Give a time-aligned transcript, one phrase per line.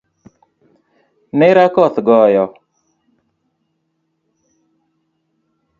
[1.37, 2.45] Nera koth goyo